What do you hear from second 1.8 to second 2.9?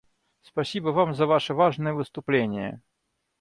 выступление.